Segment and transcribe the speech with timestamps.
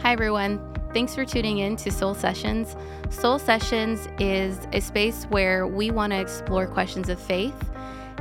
[0.00, 0.60] Hi, everyone.
[0.94, 2.76] Thanks for tuning in to Soul Sessions.
[3.10, 7.68] Soul Sessions is a space where we want to explore questions of faith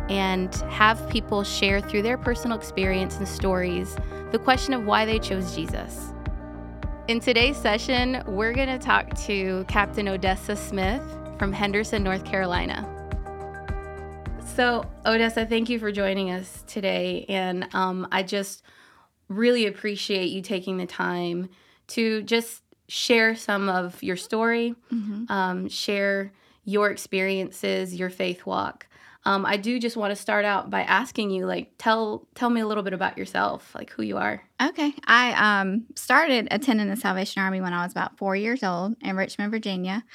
[0.09, 3.95] and have people share through their personal experience and stories
[4.31, 6.13] the question of why they chose Jesus.
[7.07, 11.03] In today's session, we're going to talk to Captain Odessa Smith
[11.37, 12.91] from Henderson, North Carolina.
[14.55, 17.23] So, Odessa, thank you for joining us today.
[17.29, 18.63] And um, I just
[19.29, 21.49] really appreciate you taking the time
[21.87, 25.31] to just share some of your story, mm-hmm.
[25.31, 26.31] um, share
[26.65, 28.87] your experiences, your faith walk.
[29.25, 32.61] Um, I do just want to start out by asking you, like, tell tell me
[32.61, 34.41] a little bit about yourself, like who you are.
[34.61, 38.95] Okay, I um, started attending the Salvation Army when I was about four years old
[39.01, 40.05] in Richmond, Virginia,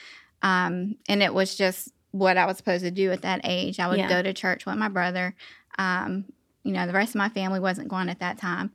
[0.40, 3.78] um, and it was just what I was supposed to do at that age.
[3.80, 4.08] I would yeah.
[4.08, 5.34] go to church with my brother.
[5.78, 6.24] Um,
[6.62, 8.72] you know, the rest of my family wasn't going at that time.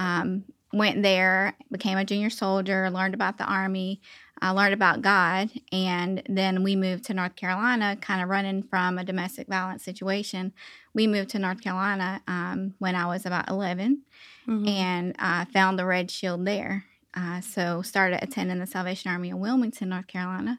[0.00, 4.00] Um, went there, became a junior soldier, learned about the Army,
[4.42, 8.98] I learned about God, and then we moved to North Carolina, kind of running from
[8.98, 10.54] a domestic violence situation.
[10.94, 14.02] We moved to North Carolina um, when I was about 11
[14.48, 14.66] mm-hmm.
[14.66, 16.86] and uh, found the Red Shield there.
[17.12, 20.58] Uh, so started attending the Salvation Army in Wilmington, North Carolina,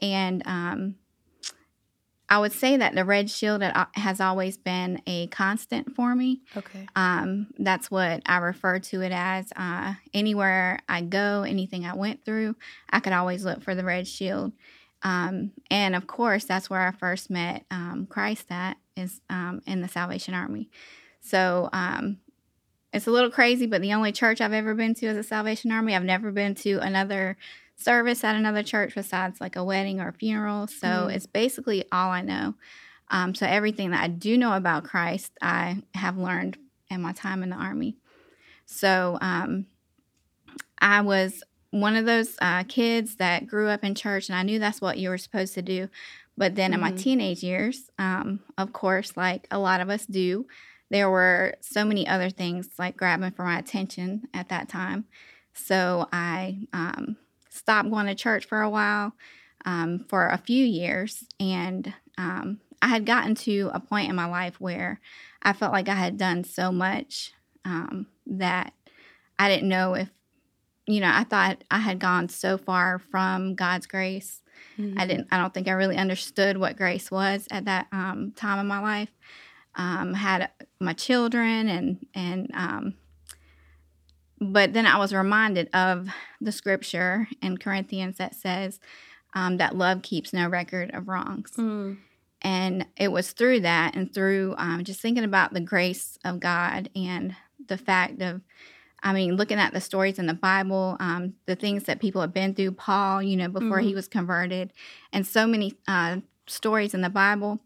[0.00, 0.94] and um,
[2.30, 3.60] I would say that the red shield
[3.94, 6.42] has always been a constant for me.
[6.56, 6.86] Okay.
[6.94, 9.52] Um, that's what I refer to it as.
[9.56, 12.54] Uh, anywhere I go, anything I went through,
[12.88, 14.52] I could always look for the red shield.
[15.02, 19.80] Um, and of course, that's where I first met um, Christ at is um, in
[19.82, 20.70] the Salvation Army.
[21.20, 22.18] So um,
[22.92, 25.72] it's a little crazy, but the only church I've ever been to is a Salvation
[25.72, 25.96] Army.
[25.96, 27.36] I've never been to another
[27.80, 30.66] service at another church besides like a wedding or a funeral.
[30.66, 31.14] So mm.
[31.14, 32.54] it's basically all I know.
[33.10, 36.58] Um, so everything that I do know about Christ, I have learned
[36.90, 37.96] in my time in the army.
[38.66, 39.66] So um,
[40.78, 44.58] I was one of those uh, kids that grew up in church, and I knew
[44.58, 45.88] that's what you were supposed to do.
[46.36, 46.74] But then mm-hmm.
[46.74, 46.96] in my mm-hmm.
[46.96, 50.46] teenage years, um, of course, like a lot of us do,
[50.90, 55.04] there were so many other things like grabbing for my attention at that time.
[55.52, 57.16] So I um,
[57.50, 59.12] stopped going to church for a while,
[59.66, 64.26] um, for a few years, and um, I had gotten to a point in my
[64.26, 65.00] life where
[65.42, 67.32] I felt like I had done so much
[67.64, 68.72] um, that
[69.38, 70.08] I didn't know if,
[70.86, 74.42] you know, I thought I had gone so far from God's grace.
[74.78, 74.98] Mm-hmm.
[74.98, 75.28] I didn't.
[75.30, 78.80] I don't think I really understood what grace was at that um, time in my
[78.80, 79.10] life.
[79.74, 80.50] Um, had
[80.80, 82.94] my children and and um,
[84.40, 86.08] but then I was reminded of
[86.40, 88.80] the scripture in Corinthians that says
[89.34, 91.52] um, that love keeps no record of wrongs.
[91.56, 91.98] Mm.
[92.42, 96.88] And it was through that and through um, just thinking about the grace of God
[96.96, 97.36] and
[97.66, 98.40] the fact of,
[99.02, 102.32] I mean, looking at the stories in the Bible, um, the things that people have
[102.32, 103.88] been through, Paul, you know, before mm-hmm.
[103.88, 104.72] he was converted,
[105.12, 107.60] and so many uh, stories in the Bible.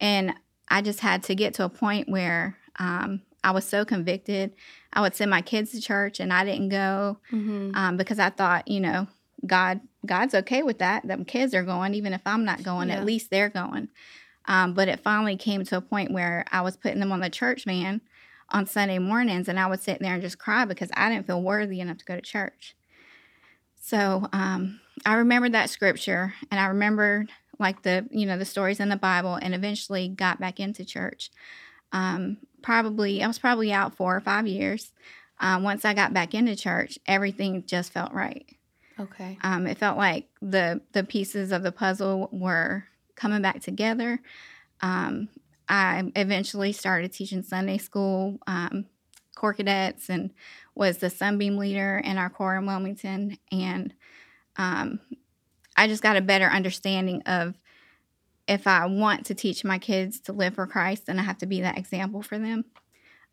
[0.00, 0.34] And
[0.68, 4.54] I just had to get to a point where um, I was so convicted.
[4.92, 7.72] I would send my kids to church and I didn't go mm-hmm.
[7.74, 9.06] um, because I thought, you know,
[9.44, 11.06] God, God's okay with that.
[11.06, 12.88] Them kids are going, even if I'm not going.
[12.88, 12.96] Yeah.
[12.96, 13.88] At least they're going.
[14.46, 17.30] Um, but it finally came to a point where I was putting them on the
[17.30, 18.00] church van
[18.50, 21.42] on Sunday mornings, and I would sit there and just cry because I didn't feel
[21.42, 22.76] worthy enough to go to church.
[23.80, 28.80] So um, I remembered that scripture, and I remembered like the you know the stories
[28.80, 31.30] in the Bible, and eventually got back into church.
[31.92, 34.92] Um, probably, I was probably out four or five years.
[35.38, 38.44] Um, once I got back into church, everything just felt right.
[38.98, 39.38] Okay.
[39.42, 42.84] Um, it felt like the the pieces of the puzzle were
[43.14, 44.20] coming back together.
[44.80, 45.28] Um,
[45.68, 48.86] I eventually started teaching Sunday school, um,
[49.36, 50.32] corps cadets, and
[50.74, 53.38] was the Sunbeam leader in our corps in Wilmington.
[53.52, 53.94] And
[54.56, 54.98] um,
[55.76, 57.54] I just got a better understanding of
[58.48, 61.46] if I want to teach my kids to live for Christ, then I have to
[61.46, 62.64] be that example for them.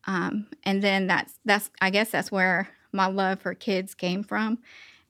[0.06, 4.59] Um, and then that's that's I guess that's where my love for kids came from,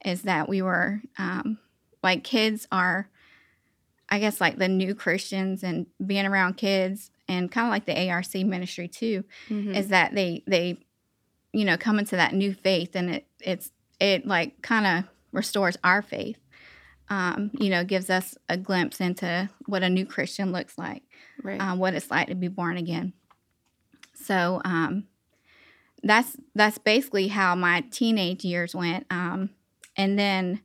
[0.06, 1.58] is that we were um,
[2.04, 3.10] like kids are,
[4.10, 8.10] I guess like the new Christians and being around kids and kind of like the
[8.10, 9.74] ARC ministry too, mm-hmm.
[9.74, 10.86] is that they they,
[11.54, 15.78] you know, come into that new faith and it it's it like kind of restores
[15.84, 16.38] our faith
[17.10, 21.04] um, you know, gives us a glimpse into what a new Christian looks like,
[21.42, 21.60] right.
[21.60, 23.14] um, what it's like to be born again.
[24.14, 25.06] So um,
[26.02, 29.06] that's that's basically how my teenage years went.
[29.10, 29.50] Um,
[29.96, 30.62] and then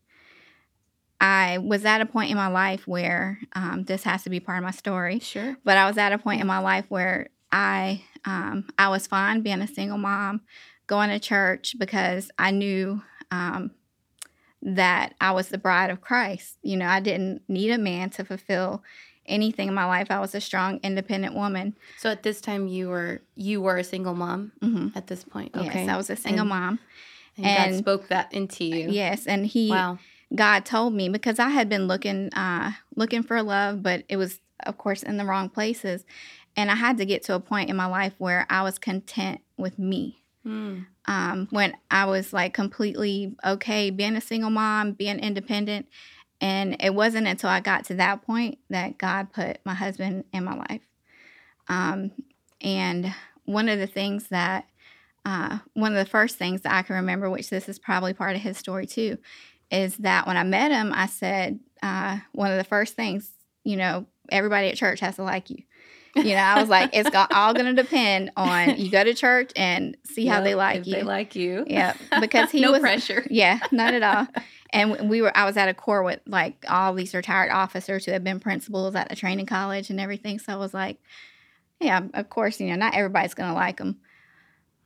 [1.20, 4.58] I was at a point in my life where um, this has to be part
[4.58, 5.18] of my story.
[5.18, 5.56] Sure.
[5.64, 9.42] But I was at a point in my life where I um, I was fine
[9.42, 10.42] being a single mom,
[10.86, 13.72] going to church because I knew um,
[14.62, 16.58] that I was the bride of Christ.
[16.62, 18.82] You know, I didn't need a man to fulfill
[19.26, 20.10] anything in my life.
[20.10, 21.76] I was a strong, independent woman.
[21.98, 24.52] So at this time, you were you were a single mom.
[24.60, 25.88] hmm At this point, Yes, okay.
[25.88, 26.78] I was a single and, mom.
[27.36, 28.90] And, God spoke that into you.
[28.90, 29.98] Yes, and he Wow.
[30.34, 34.40] God told me because I had been looking uh looking for love, but it was
[34.66, 36.04] of course in the wrong places.
[36.56, 39.40] And I had to get to a point in my life where I was content
[39.56, 40.24] with me.
[40.46, 40.86] Mm.
[41.06, 45.86] Um, when I was like completely okay being a single mom, being independent.
[46.40, 50.44] And it wasn't until I got to that point that God put my husband in
[50.44, 50.82] my life.
[51.68, 52.12] Um,
[52.60, 53.12] and
[53.44, 54.66] one of the things that,
[55.24, 58.36] uh, one of the first things that I can remember, which this is probably part
[58.36, 59.18] of his story too,
[59.70, 63.30] is that when I met him, I said, uh, one of the first things,
[63.64, 65.62] you know, everybody at church has to like you.
[66.16, 69.14] You know, I was like, it's got, all going to depend on you go to
[69.14, 70.94] church and see how they like if you.
[70.94, 71.64] They like you.
[71.66, 73.26] Yeah, because he no was pressure.
[73.30, 74.26] yeah, not at all.
[74.70, 78.12] And we were I was at a corps with like all these retired officers who
[78.12, 80.38] had been principals at the training college and everything.
[80.38, 80.98] So I was like,
[81.80, 84.00] yeah, of course, you know, not everybody's going to like him.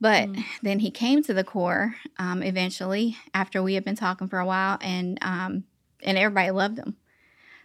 [0.01, 0.45] But Mm.
[0.63, 4.47] then he came to the corps um, eventually after we had been talking for a
[4.47, 5.65] while, and um,
[6.05, 6.97] and everybody loved him.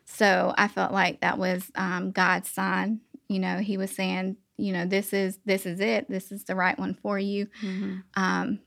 [0.06, 3.02] So I felt like that was um, God's sign.
[3.30, 6.10] You know, He was saying, you know, this is this is it.
[6.10, 8.04] This is the right one for you Mhm.
[8.16, 8.60] um,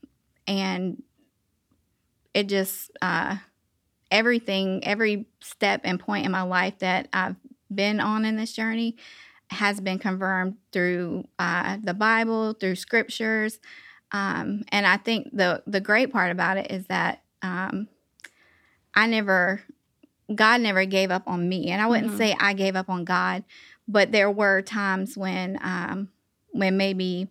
[0.47, 1.01] and
[2.33, 3.37] it just uh,
[4.09, 7.35] everything every step and point in my life that i've
[7.73, 8.95] been on in this journey
[9.49, 13.59] has been confirmed through uh, the bible through scriptures
[14.11, 17.87] um, and i think the the great part about it is that um,
[18.93, 19.61] i never
[20.33, 22.17] god never gave up on me and i wouldn't Mhm.
[22.17, 23.43] say i gave up on god
[23.91, 26.09] but there were times when um,
[26.51, 27.27] when maybe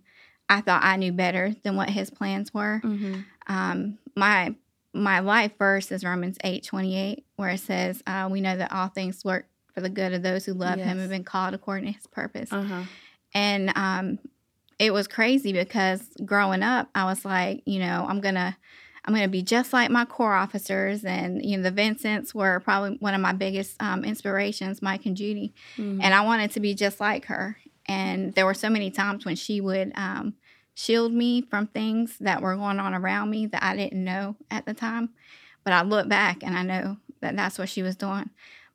[0.49, 2.81] I thought I knew better than what his plans were.
[2.85, 3.25] Mhm.
[3.47, 4.55] Um, my
[4.93, 8.73] my life verse is Romans eight twenty eight, where it says, uh, "We know that
[8.73, 11.55] all things work for the good of those who love Him and have been called
[11.55, 12.83] according to His purpose." Uh-huh.
[13.33, 14.19] And um,
[14.79, 18.57] it was crazy because growing up, I was like, you know, I'm gonna
[19.11, 22.97] I'm gonna be just like my corps officers, and you know, the Vincents were probably
[23.01, 25.99] one of my biggest um, inspirations, Mike and Judy Mhm.
[26.01, 27.57] and I wanted to be just like her.
[27.87, 30.35] And there were so many times when she would um,
[30.75, 34.65] shield me from things that were going on around me that I didn't know at
[34.65, 35.11] the time.
[35.65, 38.31] But I look back and I know that that's what she was doing.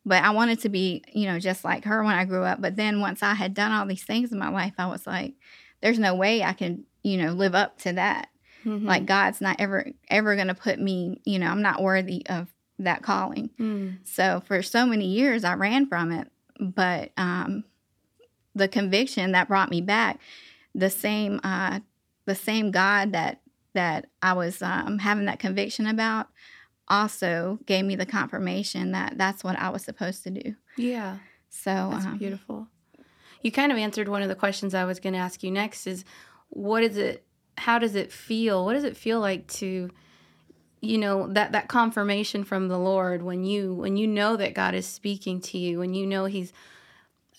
[0.06, 2.62] But I wanted to be, you know, just like her when I grew up.
[2.62, 5.36] But then once I had done all these things in my life, I was like,
[5.82, 8.28] there's no way I can, you know, live up to that.
[8.66, 8.84] Mhm.
[8.84, 12.48] Like God's not ever, ever going to put me, you know, I'm not worthy of
[12.80, 13.50] that calling.
[13.60, 13.98] Mm.
[14.04, 16.30] So for so many years, I ran from it.
[16.60, 17.64] But um,
[18.54, 20.20] the conviction that brought me back,
[20.74, 21.82] the same, uh,
[22.26, 23.42] the same God that
[23.74, 26.28] that I was um, having that conviction about,
[26.88, 30.56] also gave me the confirmation that that's what I was supposed to do.
[30.78, 31.18] Yeah.
[31.50, 32.68] So That's um, beautiful.
[33.42, 35.88] You kind of answered one of the questions I was going to ask you next
[35.88, 36.06] is
[36.50, 37.25] what is it
[37.58, 38.66] how does it feel?
[38.66, 39.90] What does it feel like to
[40.82, 44.76] you know that that confirmation from the Lord when you when you know that God
[44.76, 46.54] is speaking to you when you know he's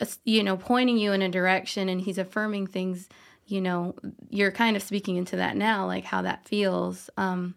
[0.01, 3.09] uh, you know pointing you in a direction and he's affirming things,
[3.47, 3.95] you know,
[4.31, 7.09] you're kind of speaking into that now like how that feels.
[7.17, 7.55] Um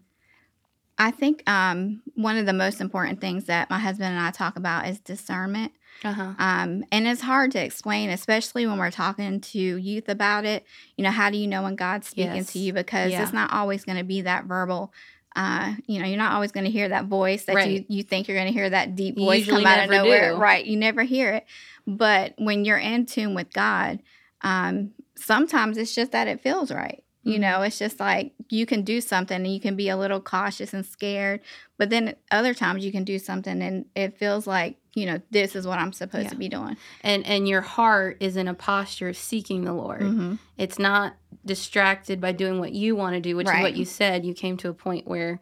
[1.00, 4.56] I think um, one of the most important things that my husband and I talk
[4.56, 5.72] about is discernment.
[6.04, 6.34] uh-huh.
[6.38, 10.64] Um, and it's hard to explain, especially when we're talking to youth about it.
[10.98, 12.52] You know, how do you know when God's speaking Yes.
[12.52, 12.72] to you?
[12.74, 13.22] Because Yeah.
[13.22, 14.92] it's not always going to be that verbal.
[15.34, 17.70] Uh, you know, you're not always going to hear that voice that Right.
[17.70, 20.32] you, you think you're going to hear that deep voice usually come out of nowhere.
[20.34, 20.38] do.
[20.38, 20.64] Right.
[20.66, 21.46] You never hear it.
[21.86, 24.00] But when you're in tune with God,
[24.42, 27.02] um, sometimes it's just that it feels right.
[27.22, 27.40] You Mhm.
[27.40, 30.72] know, it's just like you can do something and you can be a little cautious
[30.72, 31.40] and scared.
[31.76, 35.54] But then other times you can do something and it feels like, you know, this
[35.54, 36.30] is what I'm supposed Yeah.
[36.30, 36.76] to be doing.
[37.02, 40.00] And and your heart is in a posture of seeking the Lord.
[40.00, 40.38] Mhm.
[40.56, 44.24] It's not distracted by doing what you want to do, which is what you said.
[44.24, 45.40] You came to a point where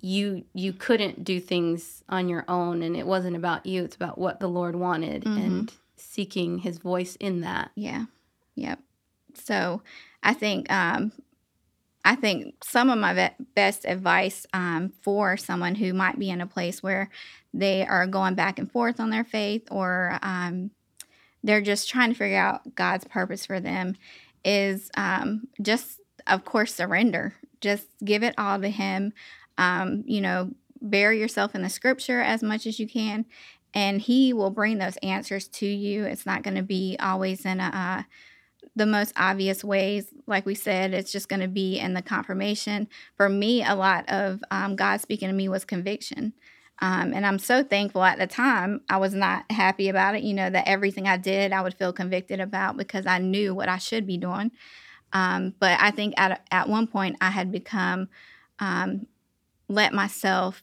[0.00, 4.18] you you couldn't do things on your own and it wasn't about you, it's about
[4.18, 5.36] what the Lord wanted Mhm.
[5.44, 7.70] and seeking his voice in that.
[7.74, 8.04] Yeah.
[8.54, 8.78] Yep.
[9.34, 9.82] So
[10.28, 11.12] I think um
[12.04, 16.40] I think some of my ve- best advice um, for someone who might be in
[16.40, 17.10] a place where
[17.52, 20.70] they are going back and forth on their faith or um,
[21.42, 23.96] they're just trying to figure out God's purpose for them
[24.44, 27.34] is um, just, of course, surrender.
[27.60, 29.12] Just give it all to Him.
[29.58, 33.26] Um, you know, bury yourself in the scripture as much as you can,
[33.74, 36.04] and He will bring those answers to you.
[36.04, 38.02] It's not going to be always in a, uh,
[38.78, 42.88] the most obvious ways, like we said, it's just going to be in the confirmation.
[43.16, 46.32] For me, a lot of um, God speaking to me was conviction.
[46.80, 50.32] Um, and I'm so thankful at the time, I was not happy about it, you
[50.32, 53.78] know, that everything I did, I would feel convicted about because I knew what I
[53.78, 54.52] should be doing.
[55.12, 58.08] Um, but I think at, at one point I had become,
[58.60, 59.06] um,
[59.68, 60.62] let myself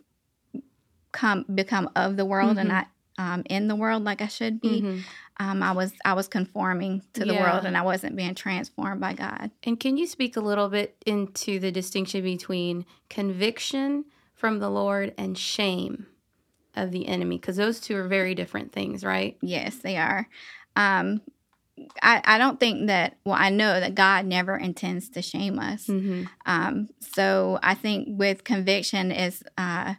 [1.12, 2.60] come, become of the world mm-hmm.
[2.60, 4.82] and not um, in the world like I should be.
[4.82, 5.00] Mm-hmm.
[5.38, 7.44] Um, I was I was conforming to the yeah.
[7.44, 9.52] world and I wasn't being transformed by God.
[9.64, 15.14] And can you speak a little bit into the distinction between conviction from the Lord
[15.18, 16.08] and shame
[16.76, 17.38] of the enemy?
[17.38, 19.38] Because those two are very different things, right?
[19.42, 20.30] Yes, they are.
[20.78, 21.22] Um,
[22.02, 25.88] I, I don't think that well i know that god never intends to shame us
[25.88, 26.24] mm-hmm.
[26.46, 29.96] um, so i think with conviction is uh,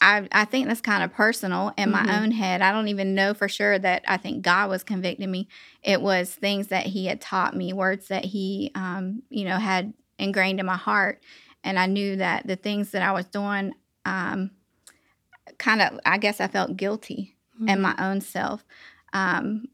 [0.00, 2.06] I, I think that's kind of personal in mm-hmm.
[2.06, 2.62] my own head.
[2.62, 5.48] I don't even know for sure that I think God was convicting me.
[5.82, 9.92] It was things that He had taught me, words that He, um, you know, had
[10.18, 11.22] ingrained in my heart.
[11.62, 14.52] And I knew that the things that I was doing, um,
[15.58, 17.68] kind of, I guess I felt guilty mm-hmm.
[17.68, 18.64] in my own self.
[19.12, 19.66] Um,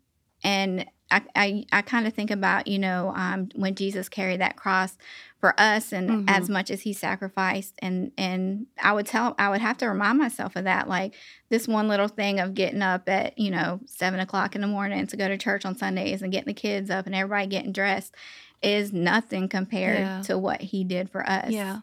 [0.42, 4.56] and I, I, I kind of think about, you know, um, when Jesus carried that
[4.56, 4.96] cross
[5.40, 6.28] for us and mm-hmm.
[6.28, 7.74] as much as he sacrificed.
[7.78, 10.88] And, and I would tell, I would have to remind myself of that.
[10.88, 11.14] Like
[11.48, 15.06] this one little thing of getting up at, you know, seven o'clock in the morning
[15.06, 18.14] to go to church on Sundays and getting the kids up and everybody getting dressed
[18.62, 20.22] is nothing compared yeah.
[20.22, 21.50] to what he did for us.
[21.50, 21.80] Yeah.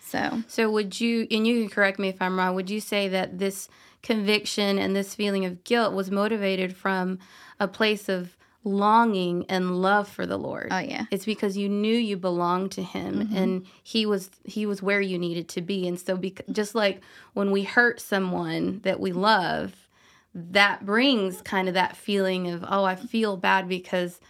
[0.00, 3.08] So, so would you, and you can correct me if I'm wrong, would you say
[3.08, 3.68] that this
[4.02, 7.18] conviction and this feeling of guilt was motivated from
[7.60, 10.68] a place of longing and love for the Lord.
[10.70, 11.06] Oh yeah.
[11.10, 13.36] It's because you knew you belonged to him mm-hmm.
[13.36, 17.00] and he was he was where you needed to be and so bec- just like
[17.32, 19.88] when we hurt someone that we love
[20.34, 24.20] that brings kind of that feeling of oh I feel bad because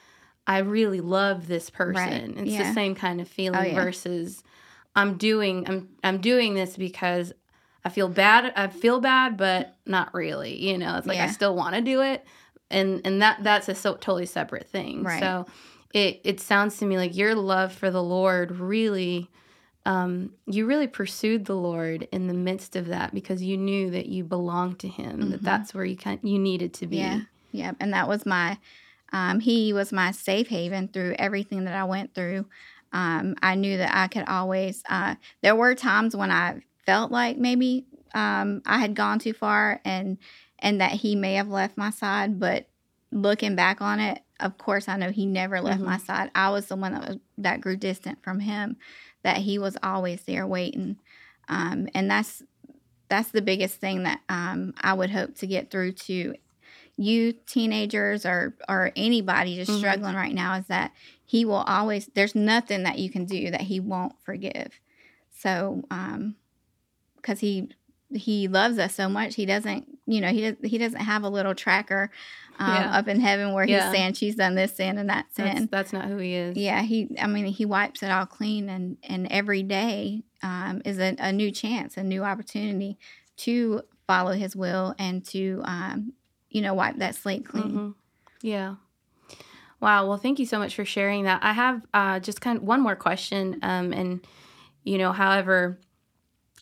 [0.47, 2.35] I really love this person.
[2.35, 2.39] Right.
[2.39, 2.69] It's yeah.
[2.69, 3.75] the same kind of feeling oh, yeah.
[3.75, 4.43] versus
[4.97, 7.35] I'm doing I'm I'm doing this because
[7.85, 10.97] I feel bad I feel bad but not really, you know.
[10.97, 11.25] It's like yeah.
[11.25, 12.25] I still want to do it
[12.73, 15.03] and and that that's a so totally separate thing.
[15.03, 15.21] Right.
[15.21, 15.47] So
[15.93, 19.29] it it sounds to me like your love for the Lord really
[19.85, 24.07] um, you really pursued the Lord in the midst of that because you knew that
[24.07, 25.31] you belonged to Him, mm-hmm.
[25.31, 26.99] that that's where you kind you needed to be.
[26.99, 28.59] Yeah, yeah, and that was my.
[29.15, 32.47] Um, he was my safe haven through everything that I went through.
[32.93, 34.83] Um, I knew that I could always.
[34.89, 39.81] Uh, there were times when I felt like maybe um, I had gone too far,
[39.85, 40.17] and
[40.63, 42.41] and that he may have left my side.
[42.41, 42.69] But
[43.11, 45.91] looking back on it, of course, I know he never left mm-hmm.
[45.91, 46.31] my side.
[46.35, 48.77] I was the one that was that grew distant from him.
[49.23, 50.99] That he was always there waiting,
[51.49, 52.43] um, and that's
[53.09, 56.35] that's the biggest thing that um, I would hope to get through to
[56.97, 59.81] you teenagers or or anybody just mm-hmm.
[59.81, 60.93] struggling right now is that
[61.25, 64.81] he will always there's nothing that you can do that he won't forgive
[65.31, 66.37] so um
[67.17, 67.69] because he
[68.15, 71.29] he loves us so much he doesn't you know he does he doesn't have a
[71.29, 72.11] little tracker
[72.59, 72.99] um, yeah.
[72.99, 73.93] up in heaven where he's yeah.
[73.93, 76.83] saying she's done this sin and that sin that's, that's, not who he is yeah
[76.83, 81.15] he i mean he wipes it all clean and and every day um, is a,
[81.21, 82.99] a, new chance a new opportunity
[83.37, 86.13] to follow his will and to um,
[86.51, 87.91] you know wipe that slate clean mm-hmm.
[88.43, 88.75] yeah
[89.81, 92.65] wow well thank you so much for sharing that i have uh, just kind of
[92.65, 94.27] one more question um, and
[94.83, 95.79] you know however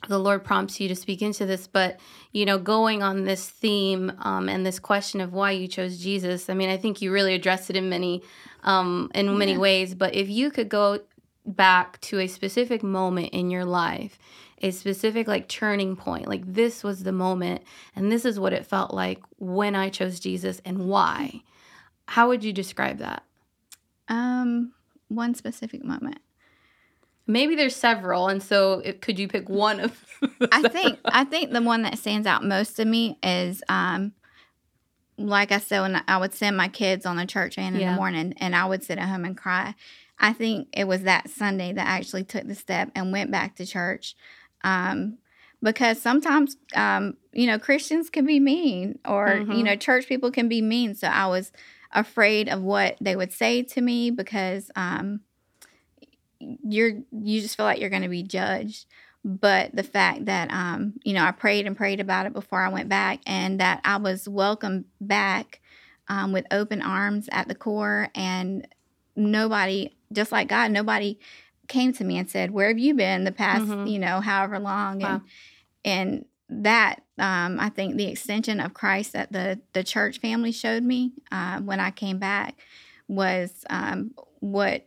[0.09, 1.99] the Lord prompts you to speak into this, but
[2.33, 6.49] you know, going on this theme um, and this question of why you chose Jesus,
[6.49, 8.23] I mean, I think you really addressed it in many,
[8.63, 9.59] um, in many yeah.
[9.59, 9.95] ways.
[9.95, 11.01] But if you could go
[11.45, 14.19] back to a specific moment in your life,
[14.63, 17.63] a specific like turning point, like this was the moment,
[17.97, 21.43] and this is what it felt like when I chose Jesus, and why.
[22.07, 23.23] How would you describe that?
[24.09, 24.73] Um,
[25.09, 26.19] one specific moment.
[27.31, 30.05] Maybe there's several, and so it, could you pick one of?
[30.53, 34.13] I think I think the one that stands out most to me is, um,
[35.17, 37.93] like I said, when I would send my kids on the church van in yeah.
[37.93, 39.75] the morning, and I would sit at home and cry.
[40.19, 43.57] I think it was that Sunday that I actually took the step and went back
[43.57, 44.15] to church.
[44.63, 45.19] Um,
[45.63, 49.53] because sometimes um, you know Christians can be mean, or mm-hmm.
[49.53, 50.95] you know church people can be mean.
[50.95, 51.53] So I was
[51.93, 55.21] afraid of what they would say to me because um,
[56.41, 58.87] you're you just feel like you're going to be judged
[59.25, 62.69] but the fact that um, you know i prayed and prayed about it before i
[62.69, 65.61] went back and that i was welcomed back
[66.09, 68.67] um, with open arms at the corps and
[69.17, 71.19] nobody just like god nobody
[71.69, 73.87] came to me and said where have you been the past mm-hmm.
[73.87, 75.21] you know however long wow.
[75.85, 80.51] and and that um, i think the extension of christ that the the church family
[80.51, 82.57] showed me uh, when i came back
[83.07, 84.87] was um, what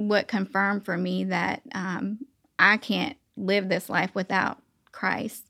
[0.00, 2.20] what confirmed for me that um,
[2.58, 4.56] I can't live this life without
[4.92, 5.44] Christ.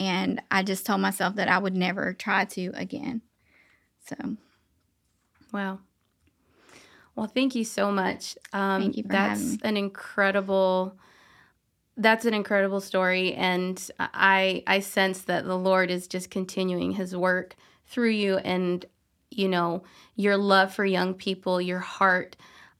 [0.00, 3.22] And I just told myself that I would never try to again.
[4.08, 4.16] So,
[5.52, 5.78] wow.
[7.14, 8.36] Well, thank you so much.
[8.52, 10.98] Um, thank you for that's an incredible.
[11.96, 17.14] That's an incredible story, and I I sense that the Lord is just continuing His
[17.14, 17.54] work
[17.86, 18.84] through you, and
[19.30, 19.84] you know
[20.16, 22.34] your love for young people, your heart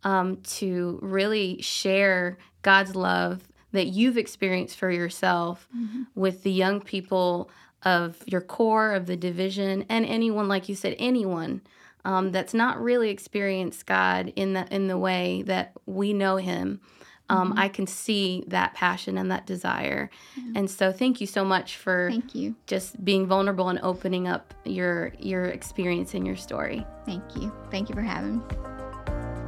[0.05, 6.03] um, to really share God's love that you've experienced for yourself mm-hmm.
[6.15, 7.51] with the young people
[7.83, 11.61] of your corps of the division and anyone like you said anyone
[12.05, 16.81] um, that's not really experienced god in the in the way that we know him
[17.29, 17.59] um, mm-hmm.
[17.59, 20.53] i can see that passion and that desire yeah.
[20.55, 24.55] and so thank you so much for thank you just being vulnerable and opening up
[24.65, 28.74] your your experience and your story thank you thank you for having me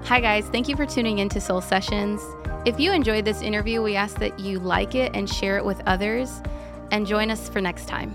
[0.05, 0.47] Hi, guys.
[0.47, 2.21] Thank you for tuning in to Soul Sessions.
[2.65, 5.81] If you enjoyed this interview, we ask that you like it and share it with
[5.87, 6.43] others,
[6.91, 8.15] and join us for next time.